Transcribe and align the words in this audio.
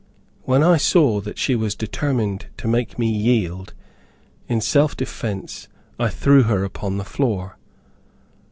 When 0.45 0.63
I 0.63 0.77
saw 0.77 1.21
that 1.21 1.37
she 1.37 1.53
was 1.55 1.75
determined 1.75 2.47
to 2.57 2.67
make 2.67 2.97
me 2.97 3.07
yield, 3.07 3.75
in 4.47 4.59
self 4.59 4.97
defence, 4.97 5.67
I 5.99 6.09
threw 6.09 6.41
her 6.41 6.63
upon 6.63 6.97
the 6.97 7.05
floor. 7.05 7.59